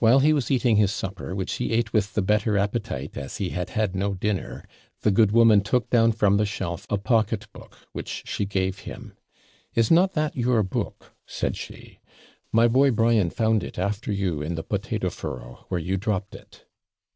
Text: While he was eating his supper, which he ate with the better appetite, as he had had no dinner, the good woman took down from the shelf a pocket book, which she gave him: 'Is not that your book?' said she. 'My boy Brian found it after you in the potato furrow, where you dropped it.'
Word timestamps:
While 0.00 0.18
he 0.18 0.32
was 0.32 0.50
eating 0.50 0.78
his 0.78 0.90
supper, 0.92 1.32
which 1.32 1.52
he 1.52 1.70
ate 1.70 1.92
with 1.92 2.14
the 2.14 2.22
better 2.22 2.58
appetite, 2.58 3.16
as 3.16 3.36
he 3.36 3.50
had 3.50 3.70
had 3.70 3.94
no 3.94 4.12
dinner, 4.14 4.64
the 5.02 5.12
good 5.12 5.30
woman 5.30 5.60
took 5.60 5.88
down 5.90 6.10
from 6.10 6.38
the 6.38 6.44
shelf 6.44 6.88
a 6.90 6.98
pocket 6.98 7.46
book, 7.52 7.78
which 7.92 8.24
she 8.26 8.46
gave 8.46 8.80
him: 8.80 9.12
'Is 9.72 9.92
not 9.92 10.14
that 10.14 10.34
your 10.34 10.64
book?' 10.64 11.14
said 11.24 11.56
she. 11.56 12.00
'My 12.50 12.66
boy 12.66 12.90
Brian 12.90 13.30
found 13.30 13.62
it 13.62 13.78
after 13.78 14.10
you 14.10 14.42
in 14.42 14.56
the 14.56 14.64
potato 14.64 15.08
furrow, 15.08 15.66
where 15.68 15.78
you 15.78 15.96
dropped 15.96 16.34
it.' 16.34 16.64